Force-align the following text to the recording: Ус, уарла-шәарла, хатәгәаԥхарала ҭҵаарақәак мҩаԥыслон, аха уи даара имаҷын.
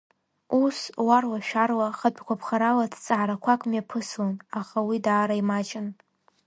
Ус, 0.61 0.77
уарла-шәарла, 1.05 1.87
хатәгәаԥхарала 1.97 2.91
ҭҵаарақәак 2.91 3.61
мҩаԥыслон, 3.69 4.33
аха 4.59 4.79
уи 4.87 4.97
даара 5.05 5.35
имаҷын. 5.41 5.87